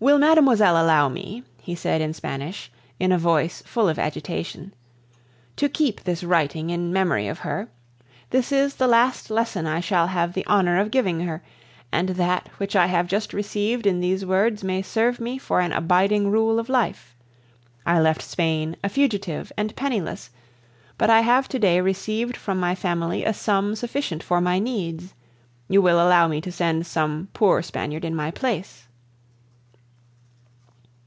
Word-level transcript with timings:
"Will 0.00 0.18
mademoiselle 0.20 0.80
allow 0.80 1.08
me," 1.08 1.42
he 1.60 1.74
said 1.74 2.00
in 2.00 2.14
Spanish, 2.14 2.70
in 3.00 3.10
a 3.10 3.18
voice 3.18 3.62
full 3.62 3.88
of 3.88 3.98
agitation, 3.98 4.72
"to 5.56 5.68
keep 5.68 6.04
this 6.04 6.22
writing 6.22 6.70
in 6.70 6.92
memory 6.92 7.26
of 7.26 7.40
her? 7.40 7.66
This 8.30 8.52
is 8.52 8.76
the 8.76 8.86
last 8.86 9.28
lesson 9.28 9.66
I 9.66 9.80
shall 9.80 10.06
have 10.06 10.34
the 10.34 10.46
honor 10.46 10.78
of 10.78 10.92
giving 10.92 11.26
her, 11.26 11.42
and 11.90 12.10
that 12.10 12.46
which 12.58 12.76
I 12.76 12.86
have 12.86 13.08
just 13.08 13.32
received 13.32 13.86
in 13.88 13.98
these 13.98 14.24
words 14.24 14.62
may 14.62 14.82
serve 14.82 15.18
me 15.18 15.36
for 15.36 15.58
an 15.58 15.72
abiding 15.72 16.30
rule 16.30 16.60
of 16.60 16.68
life. 16.68 17.16
I 17.84 17.98
left 17.98 18.22
Spain, 18.22 18.76
a 18.84 18.88
fugitive 18.88 19.50
and 19.56 19.74
penniless, 19.74 20.30
but 20.96 21.10
I 21.10 21.22
have 21.22 21.48
to 21.48 21.58
day 21.58 21.80
received 21.80 22.36
from 22.36 22.60
my 22.60 22.76
family 22.76 23.24
a 23.24 23.34
sum 23.34 23.74
sufficient 23.74 24.22
for 24.22 24.40
my 24.40 24.60
needs. 24.60 25.12
You 25.68 25.82
will 25.82 25.96
allow 25.96 26.28
me 26.28 26.40
to 26.42 26.52
send 26.52 26.86
some 26.86 27.30
poor 27.34 27.62
Spaniard 27.62 28.04
in 28.04 28.14
my 28.14 28.30
place." 28.30 28.84